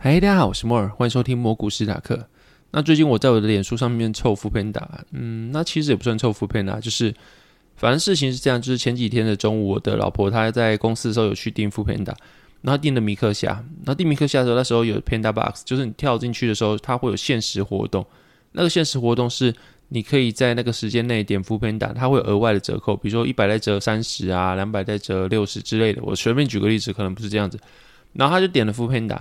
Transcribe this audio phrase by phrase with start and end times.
[0.00, 2.28] 嗨，大家好，我是摩尔，欢迎收听摩股史塔克。
[2.70, 7.12] 那最近我在我的脸书上面凑 foodpanda，嗯，那其实也不算凑 foodpanda，就是
[7.74, 12.14] 反正事情是这样，就是前几天的中午，我的老婆她在公司的时候有去订 foodpanda，
[12.62, 18.06] 然后订了米克夏，然后订米克夏的时候，那时候有 panda box，就是你跳进去的时候，它会有限时活动，
[18.52, 19.52] 那个限时活动是
[19.88, 26.00] 你可以在那个时间内点 foodpanda，它会有额外的折扣，比如说一百再折三十啊，两百再折六十之类的。
[26.04, 27.58] 我随便举个例子，可能不是这样子，
[28.12, 29.18] 然后他就点了 foodpanda。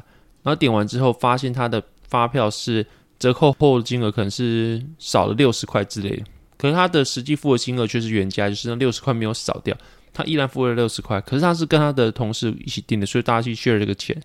[0.48, 2.86] 然后点完之后，发现他的发票是
[3.20, 6.24] 折扣后的金额可能是少了六十块之类的，
[6.58, 9.76] 可是他的实际付的金额却是原价，就是那六十块没有少掉，
[10.14, 11.20] 他依然付了六十块。
[11.20, 14.18] 可是他是跟他的同事一起订的，所以大家去 share 这个钱。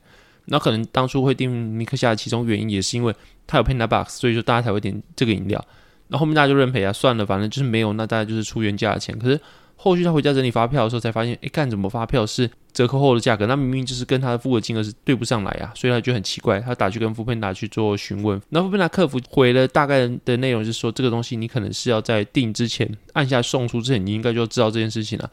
[0.45, 3.13] 那可能当初会订米克夏的其中原因也是因为
[3.49, 5.65] 他有 Panda Box，所以说大家才会点这个饮料。
[6.07, 9.19] 那，后面大家就认赔啊，算了，反正就是没有，那大家就是出原价的钱。
[9.19, 9.41] 可是。
[9.77, 13.47] 后续他回家整理发票的时候，才发现，哎，干怎么发票是折扣后的价格？
[13.47, 16.61] 那明明就是跟他的付的金额是对不上来啊，所以他就很奇怪。
[16.61, 25.31] 他打去跟 foodpanda 去做询问，那 foodpanda 客服回了大概的内容，是说这个东西你可能是要在订之前按下送出之前，你应该就知道这件事情了，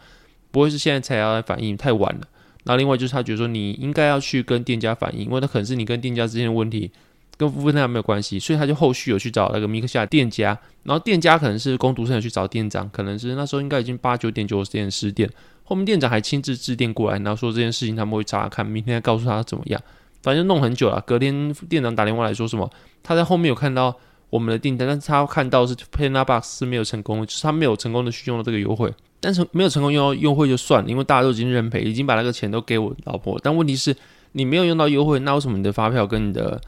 [0.51, 2.21] 不会是现在才要来反映，太晚了。
[2.63, 6.91] 那另外就是他觉得说你应该要去跟店家反映，因为那可能是你跟店家之间的问题。
[7.39, 10.47] 跟 foodpanda 没有关系，所以他就后续有去找那个米克夏店家，
[10.83, 15.29] 然后店家可能是工读生有去找店长，可能是那时候应该已经八九点九点十点，
[15.63, 19.81] 后面店长还亲自致电过来，然后说这件事情他们会查看，明天告诉他怎么样，
[20.21, 21.01] 反正弄很久了。
[21.07, 22.69] 隔天店长打电话来说什么，
[23.01, 23.95] 他在后面有看到
[24.29, 33.95] 我们的订单，但是他看到是 Panda Box 是没有成功，就是他没有成功的去用到这个优惠，但是没有成功用到优惠就算了，因为大家都已经认赔，已经把那个钱都给我老婆，但问题是
[34.33, 36.59] 你没有用到优惠，那为什么你的发票跟你的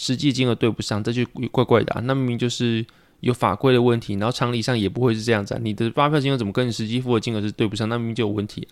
[0.00, 2.00] 实际金额对不上，这就怪怪的啊。
[2.06, 2.82] 那明明就是
[3.20, 5.60] 有法规的问题，然后常理上也不会是这样子啊。
[5.62, 7.86] 你的发票金额怎么跟你实际付的金额是对不上？
[7.86, 8.66] 那明明就有问题。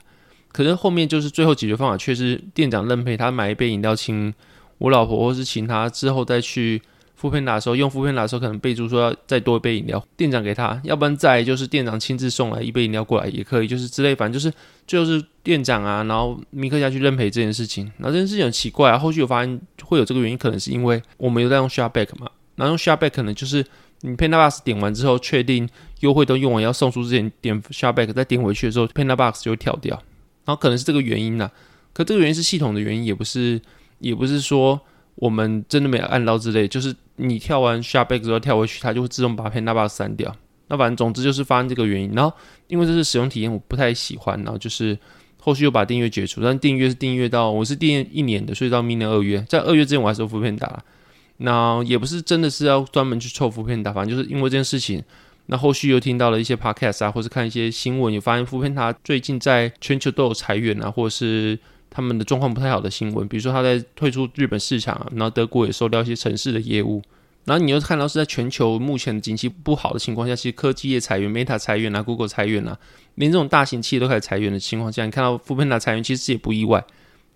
[0.50, 4.32] 可是后面就是最后解决方法却是店长认赔，他买一杯饮料请
[4.78, 6.80] 我老婆，或是请他之后再去。
[7.20, 14.54] Foodpanda 的时候，用 foodpanda 的时候，可能备注说要再多一杯饮料，店长给他，要不然再就是店长亲自送来一杯饮料过来也可以，就是之类，反正就是
[14.86, 23.64] 最后是店长啊，然后米克夏去认赔这件事情，然后这件事情很奇怪啊，后续有发现会有这个原因，可能是因为我们有在用 ShopBack 嘛，然后用 ShopBack 可能就是
[24.02, 25.68] 你 Panda Box 点完之后，确定
[26.00, 29.94] 优惠都用完要送出之前点 ShopBack，再点回去的时候，Panda Box 就会跳掉，
[30.44, 31.50] 然后可能是这个原因呐，
[31.92, 33.60] 可这个原因是系统的原因，也不是，
[33.98, 34.80] 也不是说。
[35.20, 40.32] 我们真的没有按到之类，就是你跳完 ShopBack 之后跳回去，它就会自动把 Panda Box 删掉。
[40.68, 42.12] 那反正总之就是发生这个原因。
[42.14, 42.32] 然后
[42.68, 44.96] 因为这是使用体验，我不太喜欢，然后就是
[45.40, 46.40] 后续又把订阅解除。
[46.40, 50.84] 但订阅是订阅到我是订阅一年的，所以到明年二月，在二月之前我还是有副片打。
[51.38, 55.02] 那也不是真的是要专门去凑副片打反正就是因为这件事情。
[55.46, 61.58] 那后续又听到了一些 podcast 啊，或是看一些新闻，有发现副片它最近在全球都有裁员啊，或者是。
[61.90, 67.02] 他们的状况不太好的新闻，比如说他在退出日本市场，然后德国也收掉一些城市的业务，
[67.44, 72.78] 然后你又看到是在全球目前的景气不好的情况下，其实科技业裁员，Meta 裁员啊，Google 裁员啊，
[73.14, 76.84] 连这种大型企业都开始裁员的情况下，你看到 FUPANA 裁员，其实也不意外。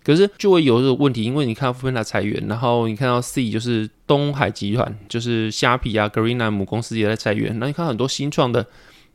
[0.05, 8.67] 可是就会有这个问题，因为你看到 FUPANA 裁员，然后你看到 C 就是东海集团，就是虾皮啊，Greena 母公司也在裁员，然后你看很多新创的。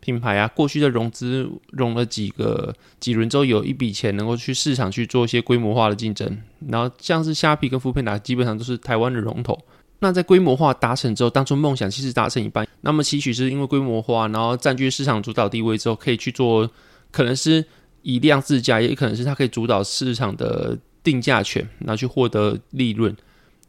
[0.07, 6.25] 品牌啊，过去的融资融了几个几轮之后，有一笔钱能够去市场去做一些规模化的竞争。
[6.69, 9.59] 然后像是虾皮跟 foodpanda 基本上都是台湾的龙头。
[9.99, 16.71] 那在规模化达成之后，当初梦想其实达成一半，那么期许是因为规模化，然后占据市场主导地位之后，可以去做，
[17.11, 17.65] 可能是
[18.03, 23.13] 以量自价，也可能是它可以主导市场的定价权，然后去获得利润。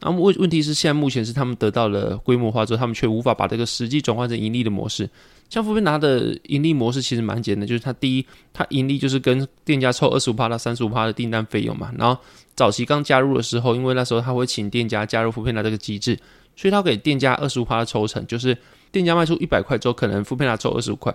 [0.01, 5.09] 那么问问题是，现在目前是他们得到了规模化之后，他们却无法把这个实际转换成盈利的模式。
[5.49, 11.91] 像 foodpanda 的盈利模式其实蛮简单，就是它第一，它盈利就是跟店家抽二十五趴到三十五趴的订单费用嘛。
[11.97, 12.19] 然后
[12.55, 16.17] 早期刚加入的时候，因为那时候他会请店家加入 foodpanda 这个机制，
[16.55, 18.55] 所以他给店家二十五趴的抽成，就是
[18.91, 21.13] 店家卖出一百块之后，可能 foodpanda 抽二十五块。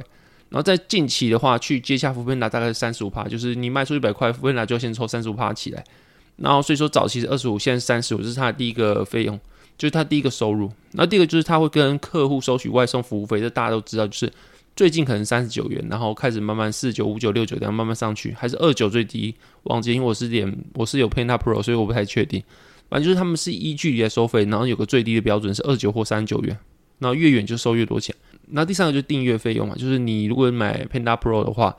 [0.50, 5.82] 然后在近期的话，去接下 foodpanda 大概是三十五趴，就是你卖出一百块，foodpanda 就先抽三十五趴起来。
[6.36, 9.38] 然后所以说早期是二十五，现在三十五，这是他的第一个费用。
[9.76, 14.06] 就是他第一个收入，那第二个就是他会跟客户收取外送服务费，这大家都知道。
[14.06, 14.32] 就是
[14.76, 19.34] 最近可能三十九元，然后开始慢慢四九、五九、六九这样慢慢上去，还是二九最低，
[19.64, 22.40] 忘记，因为我是点我是有 Panda Pro，所以我不太确定。
[22.88, 26.56] 反正就是他们是依距离来收费，然后有个最低的标准是二九或三十九元，
[27.00, 28.14] 然后越远就收越多钱。
[28.50, 31.76] 那第三个就是订阅费用嘛，就是你如果买 Panda Pro 的话。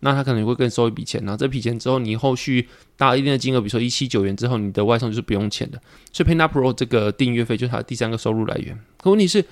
[0.00, 5.80] 那他可能会更收一笔钱，然后这笔钱之后，你后续达一定的金额，比如说一七九元之后，你的外送就是不用钱的。
[6.12, 8.78] 所以 Panda Pro 这个订阅费就是它的第三个收入来源。
[8.98, 9.44] 可问题是，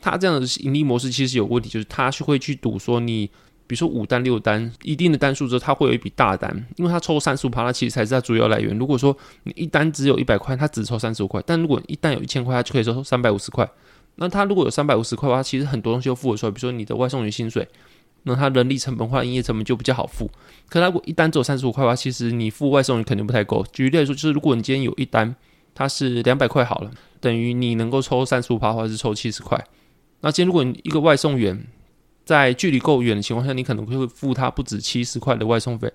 [0.00, 3.26] 它这样的盈利模式其实有问题，就是它是会去赌说你，
[3.66, 8.76] 比如说五单六单一定的单数之后，它会有一笔大单，因为它抽三十五趴，它其实才是它主要来源。
[8.78, 13.68] 如果说你一单只有一百块，它只抽三十五块；但如果一单有一千块，它就可以收三百五十块。
[14.16, 17.66] 那它如果有三百五十块的话，其实很多东西都付得出来，比如说你的外送员薪水，
[18.24, 20.30] 那它人力成本或营业成本就比较好付。
[20.68, 23.64] 可它如果一单只有三十五块的话，其实你付外送员肯定不太够。
[23.72, 25.34] 举例来说，就是如果你今天有一单，
[25.74, 26.90] 它是两百块好了，
[27.20, 29.62] 等于你能够抽三十五趴，或者是抽七十块。
[30.20, 31.66] 那今天如果你一个外送员，
[32.24, 35.92] 在距离够远的情况下，你可能会付他不止七十块的外送费。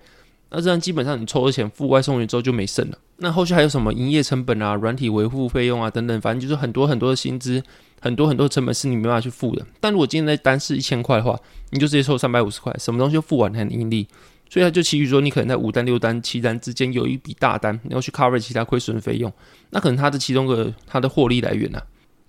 [0.50, 2.98] 那这样基本上你抽了钱付外送员之后就没剩了。
[3.18, 7.62] 那后续还有什么营业成本啊、软体维护费用啊等等，反正就是很多很多的薪资，
[8.00, 9.66] 很多很多成本是你没办法去付的。
[9.80, 11.38] 但如果今天的单是一千块的话，
[11.70, 14.06] 你就直接收三百五十块，什么东西都付完很盈利。
[14.50, 19.30] 所以他就期许说，你可能在五单、六单、七单之间有一笔大单，你要去 cover 其他亏损费用，
[19.70, 21.78] 那可能它的其中个它的获利来源呢、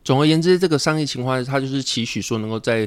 [0.03, 2.85] 总而言之，这个商业情况下，它就是期许说能够在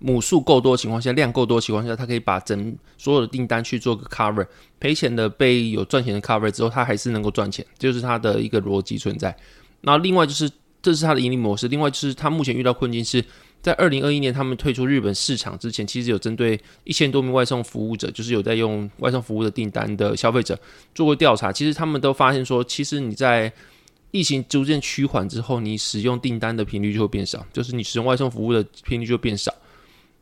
[0.00, 4.44] 母数够多的情况下，量够多的情况下，它可以把整所有的订单去做个 cover，
[4.80, 9.36] 赔钱的被有赚钱的 cover 之后，它还是能够赚钱，就是它的一个逻辑存在。
[9.82, 10.50] 那另外就是，
[10.82, 11.68] 这是它的盈利模式。
[11.68, 13.24] 另外就是，它目前遇到困境是
[13.62, 20.58] 在二零二一年他们退出日本市场之前，其实有针对一千多名外送服务者，就是有在用外送服务的订单的消费者
[20.94, 23.52] 做过调查，其实他们都发现说，其实你在
[24.10, 29.54] 疫情逐渐趋缓之后，你使用订单的频率就会变少，就是你使用外送服务的频率就会变少。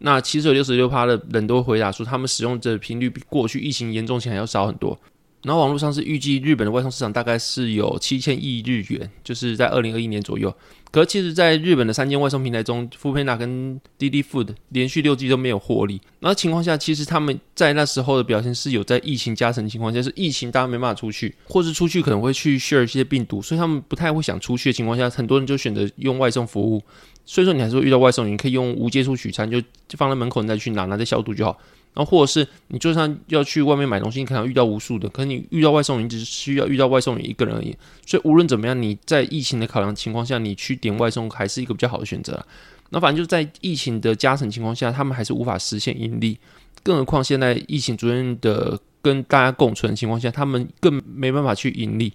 [0.02, 4.98] 那其实有六十六趴的人都回答说，他们使用的频率比过去疫情严重前还要少很多。
[5.42, 10.54] 然后网络上是预计日本的外送市场大概是有七千亿日元，就是在二零二一年左右。
[10.90, 16.00] 可是其实，在日本的三间外送平台中 f o o p a n d a 跟滴滴 Food 连续六季都没有获利。
[16.18, 26.82] 那情况下，其实他们在那时候的表现是有在疫情加成情况下，是疫情大家没办法出去，或是出去可能会去 share 一些病毒，所以他们不太会想出去的情况下，很多人就选择用外送服务。
[27.24, 31.56] 所以说，你还是会遇到外送员，可以用无接触取餐，就就放在门口，你再去拿，拿再消毒就好。
[31.92, 37.76] 然后或者是你就算要去外面买东西，你可能遇到无数的，可能你遇到外送员只需要遇到外送员一个人而已。
[38.06, 42.46] 所以无论怎么样，你在疫情的考量情况下，你去点外送还是一个比较好的选择。
[42.90, 46.38] 那反正就在疫情的加成情况下，他们还是无法实现盈利。
[46.82, 52.12] 更何况现在疫情逐渐的跟大家共存的情况下，他们更没办法去盈利。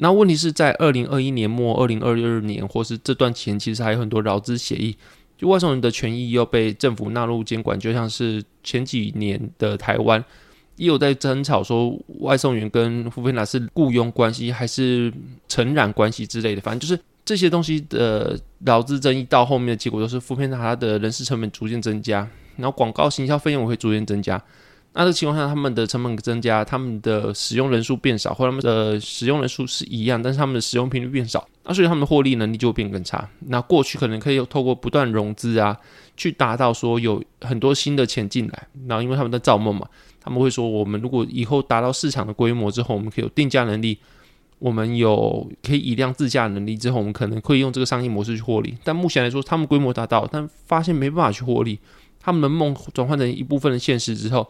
[0.00, 4.96] 那问题是在二零二一年末、二零二二年或是这段期间，其实还有很多劳资协议。
[5.38, 10.22] 就外送人的权益又被政府纳入监管，就像是前几年的台湾
[10.74, 15.12] 也有在争吵说外送员跟富片达是雇佣关系还是
[15.48, 24.42] 承揽关系之类的，反正就是这些东西的劳资争议到后面的结果都是负片它的人事成本逐渐增加，然后广告行销费用也会逐渐增加。
[25.00, 33.28] 那这情况下，他们的成本增加，他们的使用人数变少，或者他们的使用人数是一样，但是他们的使用频率变少，那所以他们的获利能力就会变更差。
[33.46, 35.76] 那过去可能可以透过不断融资啊，
[36.16, 39.86] 去达到说有很多新的钱进来，然后因为他们在造梦嘛，
[40.20, 43.96] 他们会说，我们如果以后达到市场的规模之后，我们可以有定价能力，
[44.58, 48.76] 我们有可以以量自价能力之后，我们可能可以用这个商业模式去获利。
[48.82, 51.78] 但目前来说，他们规模达到，但发现没办法去获利，
[52.18, 54.44] 他们的梦转换成一部分的现实之后。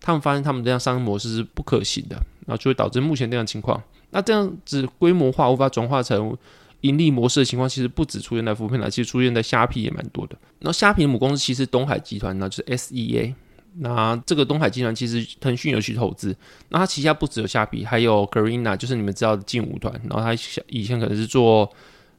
[0.00, 2.16] 他们发现他们这样商业模式是不可行的，
[2.46, 3.82] 然后就会导致目前这样情况。
[4.10, 6.36] 那这样子规模化无法转化成
[6.82, 10.36] 盈利模式的情况，其实不止出现在 Foodpanda，其实出现在虾皮也蛮多的。
[10.60, 13.34] 那虾皮的母公司其实东海集团，那就是 SEA。
[13.78, 16.34] 那这个东海集团其实腾讯有去投资，
[16.68, 19.92] 那它旗下不只有虾皮，还有 g r e n a 就是你们知道的劲舞团。
[20.08, 20.32] 然后它
[20.68, 21.68] 以前可能是做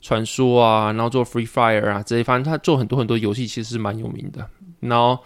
[0.02, 4.48] 传说啊，然后做 Free Fire 啊这些，反正它做很多很多游戏，其实是蛮有名的。
[4.82, 5.18] 然后。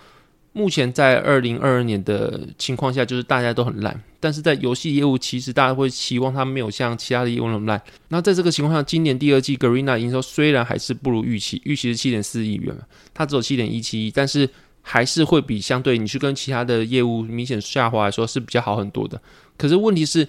[0.53, 7.81] 目前在二零二二年的情况下，就是大家都很烂，但是在游戏业务，其实大家会期望它没有像其他的业务那么烂。
[8.09, 12.75] 那在这个情况下，今年第二季 Garena 营收虽然还是不如预期，预期是七点四亿元，
[13.13, 14.49] 它只有七点一七亿，但是
[14.81, 19.21] 还是会比相对你去跟其他的业务明显下滑来说是比较好很多的。
[19.57, 20.27] 可是问题是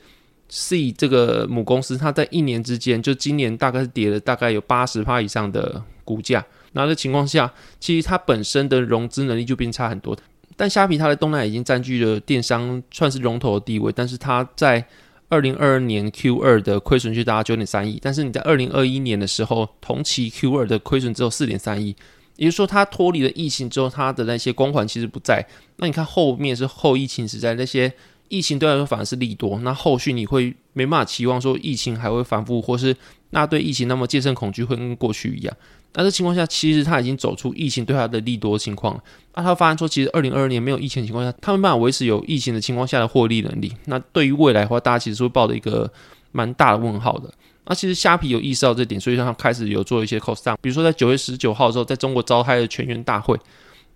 [0.49, 6.45] ，C 这个母公司，它在一年之间，就今年大概是跌了大概有八十趴以上的股价。
[6.73, 10.17] 那的情况下，其实它本身的融资能力就变差很多。
[10.57, 14.85] 但虾皮它在东南亚已经占据了电商算是龙头的地位，但是它在
[15.29, 21.97] 二零二二年 Q 二的亏损就达到九点三亿，但是你在二零二一年的时候，同期 Q 二的亏损只有四点三亿，
[22.37, 25.43] 也就是说它脱离了疫情之后，它的那些光环其实不在。
[25.76, 27.91] 那你看后面是后疫情时代，那些
[28.29, 32.95] 疫情对来说反而是利多，那后续你会没办法期望说疫情还会反复，或是
[33.31, 35.57] 那对疫情那么戒慎恐惧会跟过去一样。
[35.94, 38.99] 那这情况下，其实他已经走出疫情对他的利多情况。
[39.34, 43.72] 那他发现说，其实二零二二年没有疫情情况下，他没办法维持有疫情的情况下的获利能力。
[43.84, 45.90] 那对于未来的话，大家其实是会抱着一个
[46.30, 47.32] 蛮大的问号的。
[47.66, 50.56] 那其实虾皮有意识到这点，所以他开始有做一些 cost down。
[50.62, 53.38] 比如说在九月十九号的时候，在中国召开了全员大会，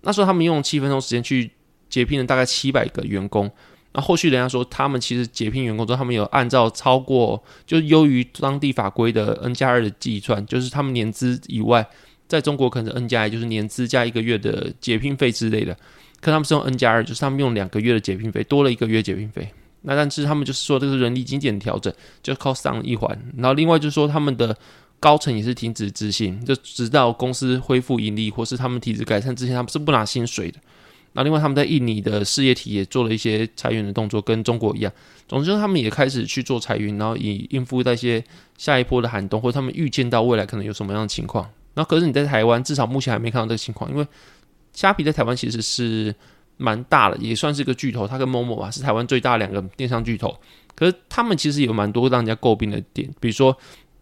[0.01, 1.51] 那时候他们用七分钟时间去
[1.89, 3.51] 解聘了大概七百个员工。
[3.97, 11.83] 那后续人家说，他们其实解聘员工之后，他们有按照超过就是优于当地法规的 N 加二的计算，就是他们年资以外，
[12.27, 15.75] 在中国可能是 N 加一，就是年资加一个月的解聘费之类的。
[16.21, 19.49] 可他们是用 N 加二，就是他们用两个月的解聘费，多了一个月解聘费。
[19.81, 23.19] 那但是他们就是说这个人力精简调整，就 cost down 一环。
[23.35, 24.55] 然后另外就是说他们的
[24.99, 30.59] 高层也是停止执行，就直到公司恢复盈利或是他们体制改善之前，他们是不拿薪水的。
[31.17, 34.93] 那另外他们在印尼的事业体也做了一些裁员的动作，跟中国一样。
[35.27, 38.23] 总之他们也开始去做裁员，然后以应付那些
[38.57, 41.49] 下一波的寒冬，或他们预见到未来可能有什么样的情况。
[41.73, 44.07] 那可是你在台湾，至少目前还没看到这个情况，因为
[44.71, 46.15] 虾皮在台湾其实是。
[46.59, 48.07] 蛮大的，也算是个巨头。
[48.07, 50.35] 它跟 Momo 吧，是台湾最大两个电商巨头。
[50.73, 53.55] 可是他们其实有蛮多让人家诟病的点，比如说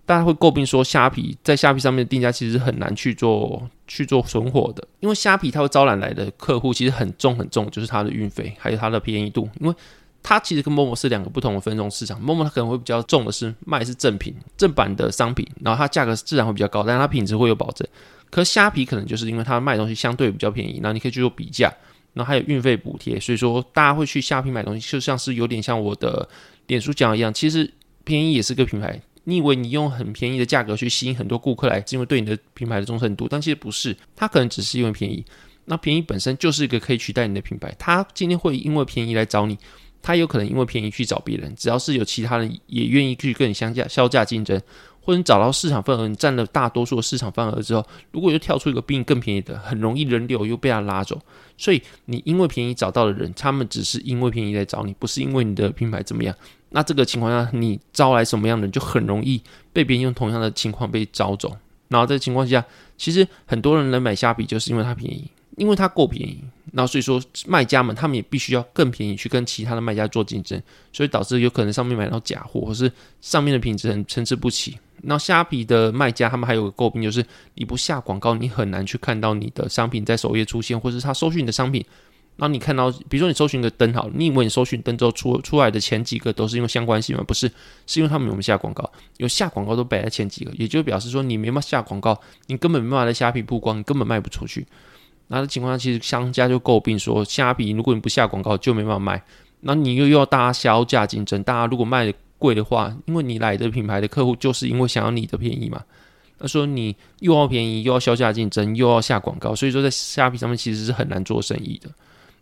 [0.06, 9.50] 大家会诟病说，虾皮在虾皮上面的定价其实很难去做去做存活的，因为虾皮它会招揽来的客户其实很重很重，就是它的运费还有它的便宜度。
[9.60, 9.74] 因为
[10.22, 17.88] 它其实跟 Momo 是两个不同的分众市场，Momo 它可能会比较重的是卖是正品正版的商品，然后它价格自然会比较高，但是它品质会有保证。
[18.30, 21.74] 可是虾皮可能就是因为它卖东西相对比较便宜，然后你可以去做比价。
[22.14, 26.26] 然后还有运费补贴，所以说大家会去虾皮买东西，就像是有点像我的
[26.68, 27.70] 脸书讲一样，其实
[28.06, 28.98] 便宜也是个品牌。
[29.26, 35.24] 你以为你用很便宜的价格去吸引很多顾客来，是因为对你的品牌的忠诚度，但其实不是，它可能只是因为便宜。
[35.66, 39.58] 那便宜本身就是一个可以取代你的品牌，它今天会因为便宜来找你，
[40.02, 44.62] 它有可能因为便宜去找别人，只要是有其他人也愿意去跟你相价削价竞争。
[45.02, 51.22] 或者你找到市场份额，你占了大多数的市场份额之后，如果又跳出一个比你更便宜的，很容易人流又被他拉走。
[51.60, 56.36] 所以你因为便宜找到的人，他们只是因为便宜来找你，不是因为你的品牌怎么样。
[56.70, 59.42] 那这个情况下，你招来什么样的人，就很容易
[59.72, 61.56] 被别人用同样的情况被招走。
[61.88, 62.64] 然后在情况下，
[62.98, 65.30] 其实很多人来买虾皮，就是因为它便宜。
[65.58, 66.44] 因为它够便宜，
[66.74, 67.18] 那所以说
[67.48, 72.92] 卖家们他们也必须要更便宜去跟其他的卖家做竞争，所以导致有可能上面买到假货，或是
[73.22, 74.78] 上面的品质很参差不齐。
[75.04, 81.86] 那虾皮的卖家他们还有个诟病，就是你不下广告，你很难去看到你的商品在首页出现，或是他搜寻你的商品。
[82.38, 87.24] 然后你看到，比如说你搜寻个灯好，你以为你搜寻灯之后出出来的前几个都是因为相关性吗？
[87.26, 87.50] 不是，
[87.88, 94.68] 是因为他们有没有下广告，有下广告都摆在前几个，也就表示说你没办法下广告，你根本没办法在虾皮曝光，你根本卖不出去。
[95.28, 99.24] 那的情况下，其实商家就诟病说，虾皮如果你不下广告就没办法卖，
[99.62, 105.82] 那你又要大家削价竞争，大家如果卖的贵的话，因为你来的品牌的客户就是因为想要你的便宜嘛，
[106.38, 111.90] 那说你又要便宜又要削价竞争又要下广告，所以说在虾皮上面其实是很难做生意的，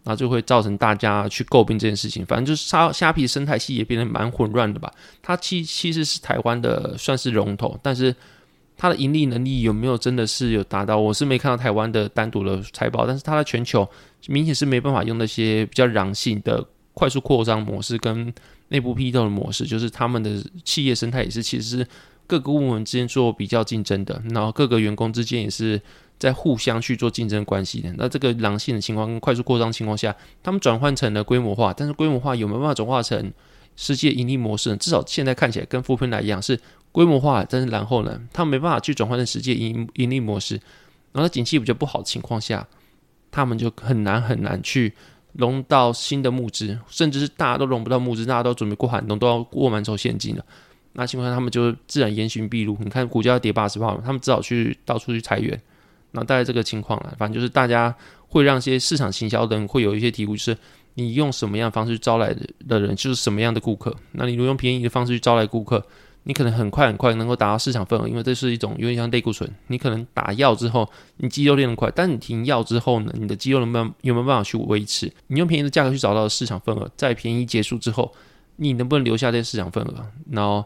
[0.04, 2.26] 那就会造成大家去诟病这件事情。
[2.26, 4.92] 反正就是虾虾皮生态系也变得蛮混乱的吧，
[5.22, 8.16] 它其其实是台湾的算是龙头，但是。
[8.76, 10.98] 它的盈利能力有没有真的是有达到？
[10.98, 13.88] 我是没看到台湾的单独的财报，但是它在全球
[14.28, 16.62] 明显是没办法用那些比较狼性的
[16.94, 18.34] 快速扩张模式跟
[18.70, 21.88] 内部批斗的模式，就是他们的企业生态也是其实是
[22.28, 25.82] 各个部门之间做比较竞争的，然后各个员工之间也是
[26.18, 27.94] 在互相去做竞争关系的。
[27.98, 33.32] 那这个狼性的情况跟快速扩张情况下，他们转换成了规模化，但是规模化有没有办法转化成
[33.76, 34.78] 实际盈利模式呢？
[34.78, 36.60] 至少现在看起来跟富平来一样是。
[36.94, 40.54] 规模化，但是然后呢，他没办法去转换成实际盈盈利模式，
[41.12, 42.68] 然后在景气比较不好的情况下，
[43.32, 44.94] 他们就很难很难去
[45.32, 50.46] 融到新的募资，甚至是大家都融不到募资，大家都准备过寒冬，都要过满手现金了。
[50.94, 52.78] 那情况下，他们就自然严刑逼露。
[52.80, 55.60] 你看股价要跌八十趴，他们只好去到处去裁员。
[56.12, 57.94] 那大概这个情况了，反正就是大家
[58.28, 60.58] 会让一些市场行销的人会有一些体悟，就是
[60.94, 62.36] 你用什么样的方式招来
[62.68, 63.96] 的人，就是什么样的顾客。
[64.12, 65.86] 那你如果用便宜的方式去招来顾客。
[66.26, 69.54] 你可能很快很快能够达到市场份额，因为这是一种有点像类固醇。
[69.68, 75.12] 你可能打药之后，你肌肉练得快，但你停药之后呢，你的肌肉能不能有没有办法去维持？
[75.28, 78.10] 你用便宜的价格去找到市场份额，在便宜结束之后，
[78.56, 80.06] 你能不能留下这些市场份额？
[80.32, 80.64] 然后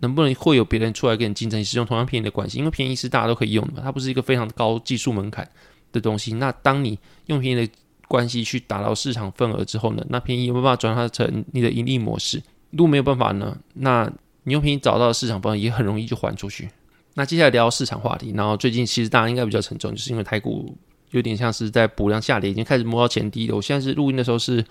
[0.00, 2.58] 能不能会有别人出来跟你竞争，使用同样便宜的关系？
[2.58, 5.48] 因为便宜是大家都可以用的嘛，它不是一个非常高技术门槛
[5.92, 6.34] 的东西。
[6.34, 7.72] 那当你用便宜的
[8.08, 12.42] 关系去打到市场份额之后呢，那便宜有没有办法转化成你的盈利模式？
[12.70, 14.10] 如果没有办法呢，那
[14.44, 16.68] 你用便宜找到的市场份额也很容易就还出去。
[17.14, 20.74] 那接下来聊市场话题，然后最近其实大家应该比较沉重，就是因为台股
[21.10, 23.56] 有点像是在补量下跌，已经开始摸到前低了。
[23.56, 24.64] 我现在是录音的时候是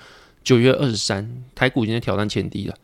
[0.43, 2.75] 九月二十三，台股已经在挑战前低了。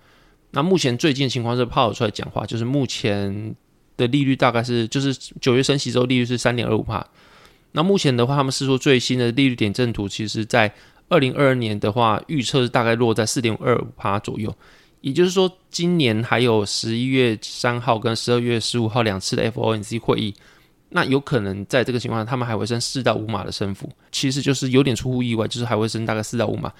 [0.55, 3.53] 那目前最近的情况是鲍尔出来讲话，就是目前
[3.97, 7.05] 的利率大概是就是九月升息之后利率是三点二五帕。
[7.73, 10.73] 那目前的话，他们是说最新的利率点阵图，其实在
[11.09, 14.55] 二零二二年的话，预测是大概落在四点二五帕左右。
[15.01, 20.33] 也就是说，今年还有十一月三号跟十二月十五号两次的 FOMC 会议，
[20.89, 26.71] 那有可能在这个情况下，他们还会升四到五码的升幅，其实就是有点出乎意外，就是还会升大概四到五码。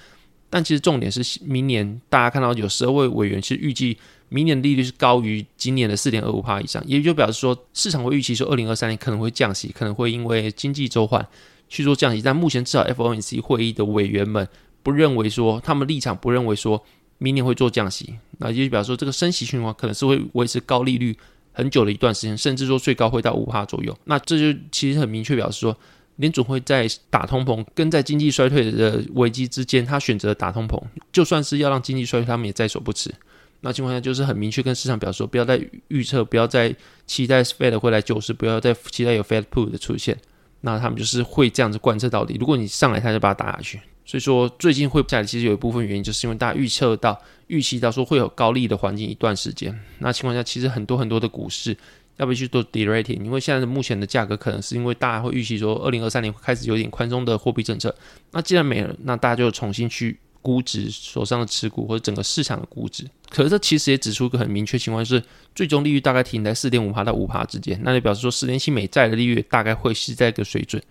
[0.56, 3.94] 但其实重点是，明年大家看到有十二位委员其实预计
[4.30, 11.28] 明年的利率是高于今年的四点二五帕以上，也就表示说市场会预期说二零二三年可能会降息，可能会因为经济周转
[11.68, 12.22] 去做降息。
[12.22, 14.48] 但目前至少 FOMC 会议的委员们
[14.82, 16.82] 不认为说，他们立场不认为说
[17.18, 21.14] 明年会做降息，那也就表示说这个升息循环可能是会维持高利率
[21.52, 23.94] 很久的一段时间，甚至说最高会到五帕左右。
[24.04, 25.76] 那这就其实很明确表示说。
[26.16, 30.82] 联准会在打通膨跟在经济衰退的危机之间，他选择打通膨，
[31.12, 33.14] 就算是要让经济衰退，他们也在所不辞。
[33.60, 36.74] 那情况下就是很明确跟市场表示说，不要再预测，不要再
[37.06, 40.16] 期待 Fed 会来救市，不要再期待有 Fed Put 的出现。
[40.60, 42.36] 那他们就是会这样子贯彻到底。
[42.38, 43.80] 如果你上来，他就把它打下去。
[44.04, 49.76] 所以说最近会下来，其实有一部分原因就是因为大家预测到、预期到说会有高利的环境一段时间。
[49.98, 51.76] 那情况下，其实很多很多的股市。
[52.16, 53.22] 要不要去做 de-rating？
[53.22, 57.94] 因为现在目前的价格可能是因为大家会预期说，二零二三年开始有点宽松的货币政策。
[58.32, 63.04] 那既然没了，那大家就重新去估值手上的持股或者整个市场的估值。
[63.28, 65.22] 可是这其实也指出一个很明确情况，就是
[65.54, 67.78] 最终利率大概停在四点五趴到五趴之间。
[67.82, 70.82] 那就表示说，十年期美债的利率大概会是在一个水准。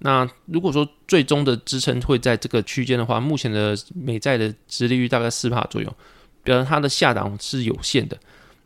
[0.00, 5.92] 那如果说最终的支撑会在这个区间的话，目前的美债的殖利率大概四趴左右，
[6.44, 8.18] 表示它的下档是有限的。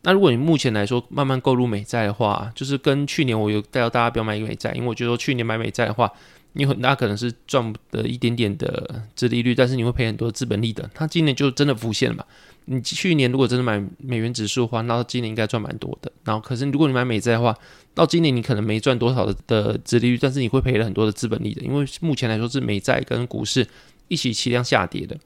[0.03, 6.11] 那如果你目前来说慢慢购入美债的话，就是跟去年我有带到大家不要买美债，因为我觉得去年买美债的话，
[6.53, 10.89] 你很大可能是赚的一点点的殖利率，但是你会赔很多资本利得。
[10.93, 12.25] 它今年就真的浮现了嘛？
[12.65, 16.11] 你去年如果真的买美元指数的话，那今年应该赚蛮多的。
[16.23, 17.55] 然后可是如果你买美债的话，
[17.93, 23.65] 到今年你可能没赚多少的的殖利率，但是你会赔了很多的资本利得，因为目前来说是美债跟股市
[24.07, 25.17] 一起齐量下跌的。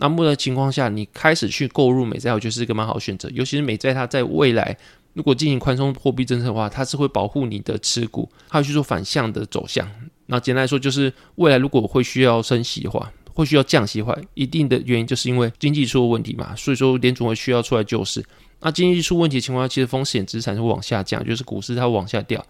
[0.00, 3.28] 那么的情况下，你开始去购入美债，我觉得是一个蛮好选择。
[3.30, 4.76] 尤其是美债，它在未来
[5.14, 9.88] 如果进行宽松货币政策的话，它是会保护你的持股，它会去做反向的走向。
[10.26, 16.54] 那简单来说，就是未来如果会需要升息的话，会需要降息的话，一定的原因就是因为经济出了问题嘛。
[16.54, 18.24] 所以说联储会需要出来救市。
[18.60, 22.44] 那经济出问题的情况下，其实风险资产是会往下降，就是股市它往下掉。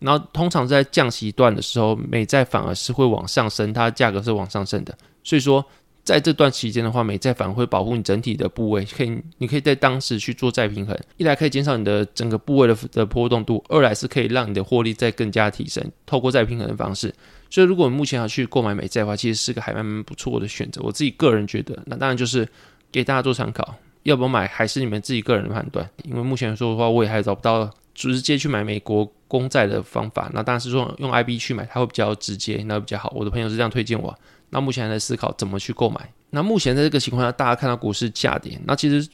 [0.00, 4.92] 然后通常在降息段的时候，美债反而是会往上升，它价格是往上升的。
[5.22, 5.64] 所以说。
[6.08, 10.98] 在这段期间的话，美债反而会保护你整体的部位，可以，你可以在当时去做再平衡。
[11.18, 17.14] 一来可以减少你的整个部位的的波动度，二来是可以让你的获利再更加提升，透过再平衡的方式。
[17.50, 20.80] 所以，如果你目前要去购买美债的话，其实是个还蛮蛮不错的选择。
[20.82, 22.48] 我自己个人觉得，那当然就是
[22.90, 25.86] 给大家做参考，要不要买还是你们自己个人的判断。
[26.04, 30.30] 因为目前来说的话，我也还找不到直接去买美国公债的方法。
[30.32, 33.12] 那当然是说用 IB 去买，它会比较直接，那比较好。
[33.14, 34.18] 我的朋友是这样推荐我。
[34.50, 36.12] 那目前还在思考怎么去购买。
[36.30, 39.08] 那目前在这个情况下，大家看到股市下跌，那其实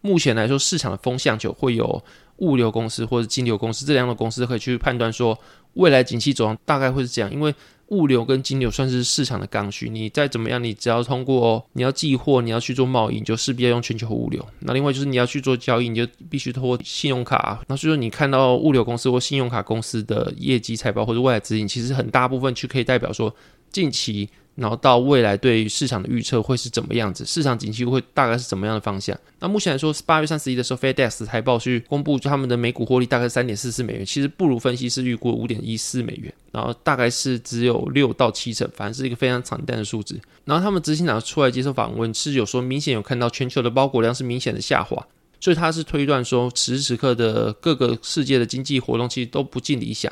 [0.00, 2.02] 目前来说，市场的风向就会有
[2.38, 5.38] 物流公司或者金流公司这两种公司可以去判断说，
[5.74, 7.32] 未来景气走向大概会是这样。
[7.32, 7.54] 因为
[7.88, 14.44] 物流跟金流算是市场的刚需，你再怎么样，你只要通过你要寄货，你要去做贸易，你就势必要用全球物流。
[14.58, 17.62] 那另外就是你要去做交易，你就必须通过信用卡。
[17.68, 23.32] 那所以说，你看到物流公司或信用卡公司的业绩财报或者未来指引，其实很大部分去可以代表说
[23.70, 24.28] 近期。
[24.56, 27.24] 然后到未来对于市场的预测会是怎么样子？
[27.24, 29.16] 市场景气会大概是怎么样的方向？
[29.38, 40.18] 那目前来说，八月三十一的时候，FedEx 财报去公布，他们的每股获利大概三点四四美元，其实不如分析师预估五点一四美元，然后大概是只有六到七成，反正是一个非常惨淡的数字。
[40.46, 45.06] 然后他们执行长出来接受访问，是有说明显有看到全球的包裹量是明显的下滑，
[45.38, 50.10] 所以他是推断说，此时此刻的各个世界的经济活动其实都不尽理想。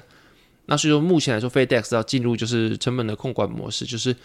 [0.66, 4.16] 那所以说，目前来说，FedEx 要进入就是成本的控管模式，就是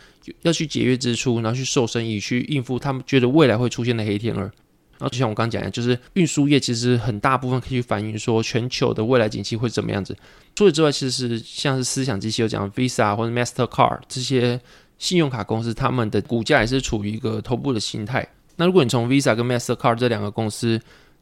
[0.44, 4.42] 要去节约支出，然后去瘦身，以去应付他们觉得未来会出现的黑天鹅。
[4.42, 10.14] 然后就像我刚刚讲的，就是运输业其实很大部分可以去反映说全球的未来景气会怎么样子。
[10.56, 14.60] 除此之外，其实是像是思想机器有讲 Visa 或者 Mastercard 这些
[14.98, 18.28] 信用卡公司，他们的股价也是处于一个头部的形态。
[18.58, 20.80] 那如果你从 Visa 跟 Mastercard 这两个公司，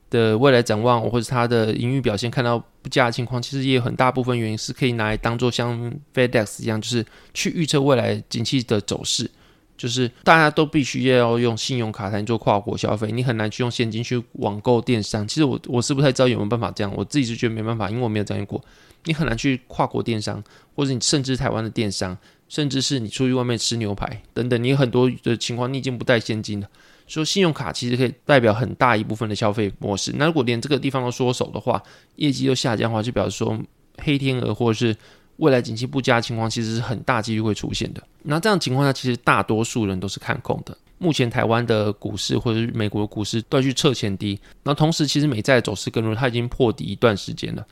[0.09, 9.29] 的未来展望，或者它的营运表现看到不佳的情况，其实也有很大部分原因是可以拿来当做像 FedEx 一样，就是去预测未来景气的走势。
[9.77, 15.27] 就是大家都必须要用信用卡才能做跨国消费，你很难去用现金去网购电商。
[15.27, 18.59] 其实我我是不太知道有没有办法这样，我自己是觉得没办法，因为我没有这样过。
[19.03, 20.43] 你很难去跨国电商，
[20.75, 22.17] 或者你甚至台湾的电商，
[22.49, 26.67] 甚至是你出去外面吃牛排等等，你很多的情况你已经不带现金了。
[27.07, 31.81] 说信用卡其实可以代表很大一部分的消费模式，那如果连这个地方都缩手的话，
[32.17, 33.57] 业绩又下降的话，就表示说
[33.97, 34.95] 黑天鹅或者是
[35.37, 38.03] 未来景气不佳情况，其实是很大几率会出现的。
[38.23, 40.77] 那这样情况下，其实大多数人都是看空的。
[40.99, 47.65] 目前台湾的股市或者美国的股市都要去测前低，那同时其实美债走势更弱，它已经破底一段时间了。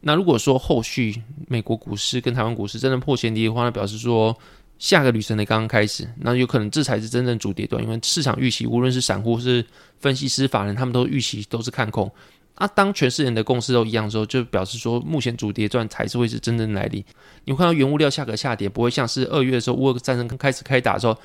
[0.00, 4.34] 那如果说后续美国股市跟台湾股市真的破前低的话，那表示说
[4.80, 9.64] 下个旅程的刚刚开始，那有可能这才是真正主跌段，因为市场预期无论是散户是
[9.98, 12.10] 分析师法人，他们都预期都是看空。
[12.54, 17.04] 啊，当全世界的共识都一样的时候，就表示说目前主跌段才是会是真正来临。
[17.44, 21.16] 你会看到原物料价格下跌，不会像是二月的时候乌俄战争刚开始开打的时候，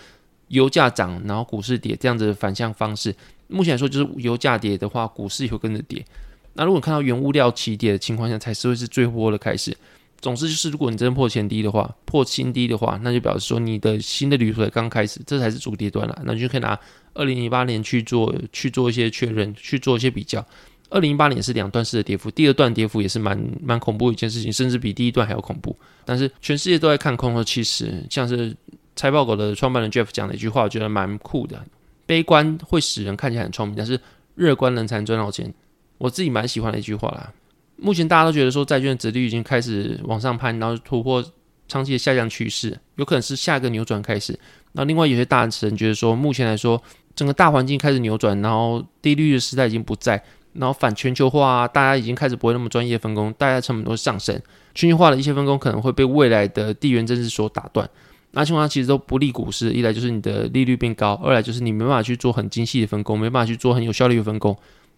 [0.50, 3.16] 油价涨然后股市跌这样子的反向方式。
[3.48, 6.06] 目前来说，就是油价跌的话，股市也会跟着跌。
[6.54, 9.76] 那如果看到原物料起跌的情况下，才是会是最后的开始。
[10.26, 16.20] 总之就是，如果你真的破前低的话，破新低的话，那就表示说你的新的旅途才刚开始，这才是主跌段了。
[16.26, 16.80] 那你就可以拿
[17.14, 20.44] 二零零八年去做去做一些确认，去做一些比较。
[20.90, 25.78] 二零一八年是两段式的跌幅，第二段跌幅也是蛮蛮恐怖的一件事情，甚至比第一段还要恐怖。
[26.04, 28.52] 但是全世界都在看空的，其实像是
[28.96, 31.64] 财报狗的创办人 Jeff 讲的一句话，我觉得蛮酷的：
[32.08, 34.00] 悲观会使人看起来很聪明，但是
[34.34, 35.54] 乐观人才能赚到钱。
[36.00, 37.32] 我自己蛮喜欢的一句话啦。
[37.78, 41.24] 目前大家都觉得说债券的殖利率已经开始往上攀，然后突破
[41.68, 44.38] 长期的下降趋势，有可能是下一个扭转开始。
[44.74, 46.82] 那另外有些大神觉得说，目前来说
[47.16, 50.24] 整个大环境开始扭转，然后低利率的时代已经不在。
[50.54, 54.42] 然后反全球化，大家已经开始不会那么专业分工，大家成本都上升，
[54.74, 57.90] 全球化的一些分工可能会被未来的地缘政治所打断。
[58.32, 64.56] 那情况下其实都不利股市，一来就是你的利率变高，二来就是你没办法去做很精细的分工，没办法去做很有效率的分工。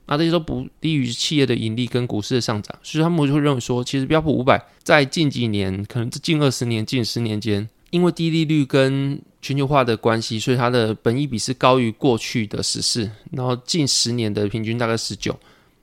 [0.08, 15.38] 那这些都不利于企业的盈利跟股市的上涨，所以他们就会认为说，其实标普五百在近几年，可能近二十年、近十年间，因为低利率跟全球化的关系，所以它的本益比是高于过去的十四，然后近十年的平均大概十九，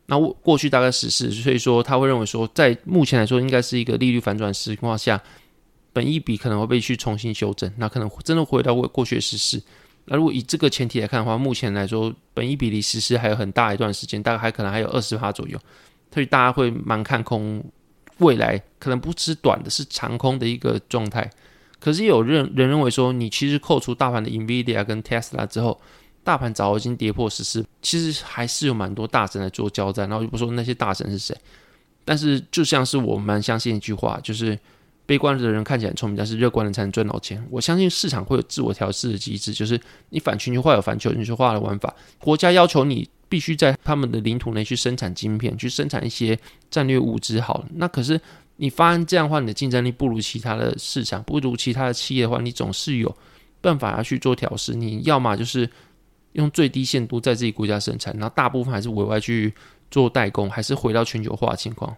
[0.06, 5.22] 那过去大概十四，所以说他会认为说，在目前来说，应该是一个利率反转情况下，
[5.92, 9.62] 本益比可能会被去重新修正，那可能真的回到过过去的十四。
[10.06, 15.58] 那如果以这个前提来看的话，目前来说，本益比离实施还有很大一段时间，大概还可能还有二十趴左右，
[16.12, 17.64] 所以大家会蛮看空
[18.18, 21.30] 未来，可能不是短的，是长空的一个状态。
[21.80, 25.80] 可是有人人认为说，你其实扣除大盘的 Nvidia 跟 Tesla 之后，
[26.22, 30.08] 大盘早已经跌破十四，其实还是有蛮多大神来做交战。
[30.08, 31.36] 然后就不说那些大神是谁，
[32.04, 34.58] 但是就像是我蛮相信一句话，就是
[35.06, 37.44] 悲观的人看起来很聪明，但是乐观的人才能赚到钱。
[37.50, 46.38] 我相信市场会有自我调试的机制，就是你反全球化有反全球化的玩法，国家要求你必须在他们的领土内去生产晶片，去生产一些
[46.70, 47.40] 战略物资。
[47.40, 48.20] 好，那可是。
[48.56, 53.16] 你发现这样的话，你的竞争力不如其他的市场，不如其他的企业的话，你总是有
[53.60, 54.72] 办法要去做调试。
[54.76, 55.68] 你要么就是
[56.34, 59.52] 用最低限度在自己国家生产，然后大部分还是委外去
[59.90, 61.96] 做代工，还是回到全球化的情况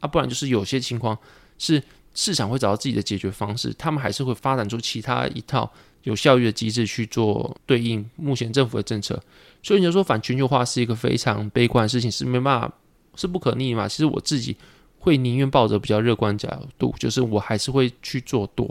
[0.00, 1.16] 啊，不然就是有些情况
[1.56, 1.82] 是
[2.14, 5.70] 市场会找到自己的解决方式，他们还是会发展出其他一套
[6.04, 9.22] 有效率的机制去做对应目前政府的政策。
[9.62, 12.72] 所以你就说反全球化是一个非常悲观的事情，是没办法，
[13.16, 13.86] 是不可逆嘛？
[13.86, 14.56] 其实我自己。
[14.98, 16.48] 会宁愿抱着比较乐观角
[16.78, 18.66] 度，就是我还是会去做多，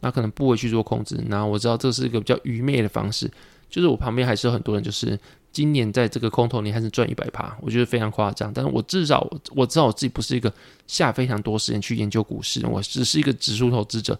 [0.00, 1.16] 那可能不会去做控制。
[1.28, 3.30] 然后我知道这是一个比较愚昧的方式，
[3.70, 5.16] 就是我旁边还是有很多人，就是
[5.52, 8.52] 今年在这个空头你还是赚一百趴，我觉得非常夸张。
[8.52, 10.52] 但是我至少我知道我自己不是一个
[10.86, 14.18] 下非常多时间去研究股市，我只是一个指数投资者。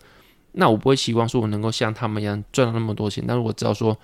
[0.53, 3.97] 那我不会期望说我能够像他们一样赚到那么多钱，但是我知道说。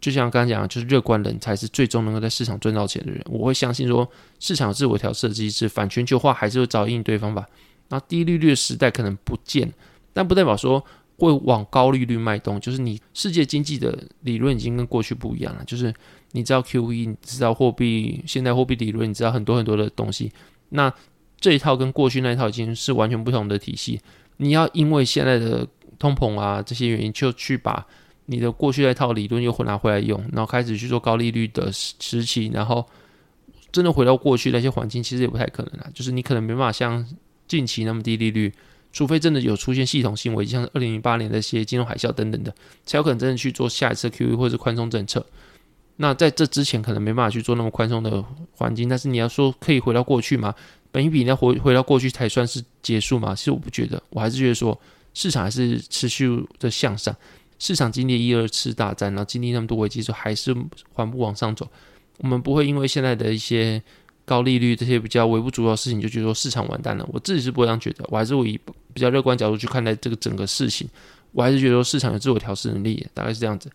[0.00, 3.24] 就像刚刚讲，就是乐观人才是最终能够在市场赚到钱的人。
[3.26, 7.48] 我会相信说，市场自我调适的机制，反全球化还是会找应对方法。
[7.86, 9.72] 那低利率的时代可能不见，
[10.12, 10.84] 但不代表说
[11.18, 12.60] 会往高利率脉动。
[12.60, 15.62] 就是你世界经济的理论已经跟过去不一样了。
[15.64, 15.94] 就是
[16.32, 20.30] 你知道 QE，你知道货币现代货币理论，你知道很多很多的东西。
[20.70, 20.92] 那
[21.40, 24.00] 这一套跟过去那一套已经是完全不同的体系。
[24.38, 25.66] 你要因为现在的
[25.98, 27.86] 通膨啊这些原因，就去把。
[28.26, 32.86] 你的过去那套理论又拿回来用，然后开始去做高利率的时期，然后
[33.72, 35.90] 真的回到过去那些环境，其实也不太可能啊。
[35.92, 37.04] 就是你可能没办法像
[37.48, 38.50] 近期那么低利率，
[38.92, 42.54] 除非真的有出现系统性危机，像二零零八年那些金融海啸等等的，
[42.86, 45.26] 才有可能真的去做下一次 QE 或者宽松政策。
[46.02, 48.20] 那在这之前，可能没办法去做那么宽松的
[48.56, 48.88] 环境。
[48.88, 50.52] 但是你要说可以回到过去吗？
[50.90, 53.36] 本益比你要回回到过去才算是结束吗？
[53.36, 54.76] 其实我不觉得，我还是觉得说
[55.14, 57.14] 市场还是持续的向上。
[57.60, 60.52] 市场经历一二次大战，然后经历那么多危机之后，还是
[60.92, 61.68] 缓步往上走。
[62.18, 63.80] 我们不会因为现在的一些
[64.24, 67.08] 高利率这些比较微不足道的事情，就觉得说市场完蛋了。
[67.12, 68.58] 我自己是不会这样觉得，我还是会以
[68.92, 70.88] 比较乐观角度去看待这个整个事情。
[71.30, 73.70] 我还是觉得说市场有自我调试能力，大概是这样子。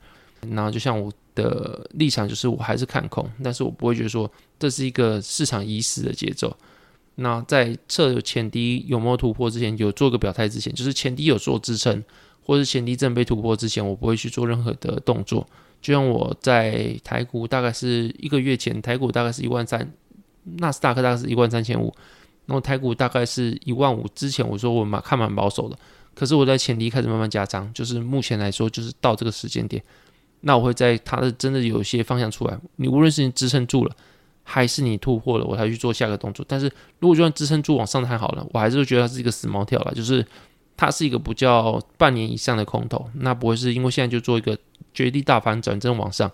[0.50, 6.56] 然后就像我的立场，就是我还是看空，但是我不会觉得说这是一个市场已死的节奏。
[7.16, 12.04] 那在测前低有没有突破之前，有做个表态之前，就是前低有做支撑。
[12.44, 15.46] 或是前低正被突破之前，我不会去做任何的动作。
[15.82, 19.92] 就像我在台股大概是一个月前，台股大概是一万三，
[20.44, 21.94] 纳斯达克大概是一万三千五，
[22.46, 25.78] 然后台股大概是一万五，之前我说我蛮看蛮保守的，
[26.16, 29.84] 可是我在前低开始慢慢加仓，就是目前来说就是到这个时间点，
[30.42, 33.96] 那我会在它的真的有一些方向出来，你无论是你支撑住了，
[34.44, 36.46] 还是你突破了，我才去做下个动作。
[36.48, 40.26] 但是如果就算支撑住往上太好了，我还是会觉得它是一个死猫跳了，就是
[40.76, 44.58] 它是一个不叫半年以上的空头，那不会是因为现在就做一个
[44.94, 46.32] 绝地大反转，正往上。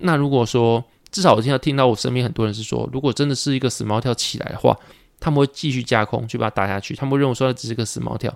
[0.00, 4.76] 那如果说至少我听到听到我身边很多人是说，如果真的是一个死猫跳起来的话，
[5.20, 8.34] 他们会继续加空去把它打下去，他们会认为说它只是个死猫跳，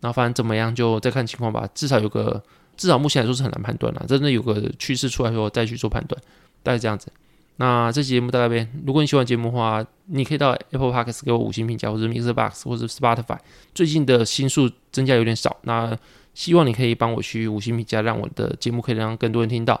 [0.00, 1.68] 然后反正怎么样就再看情况吧。
[1.74, 2.42] 至少有个，
[2.76, 6.20] 至少目前来说是很难判断了，真的有个趋势出来后再去做判断，
[6.62, 7.12] 大概这样子。
[7.56, 13.38] 那这期节目到这边，如果你喜欢节目的话，你可以到 Apple Podcast 给我五星评价，或者 Mixer Box 或者 Spotify。
[13.72, 15.96] 最近的新数增加有点少，那
[16.34, 19.80] 希望你可以帮我去五星评价，让我的节目可以让更多人听到。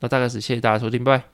[0.00, 1.24] 那大概是谢谢大家收听，拜拜。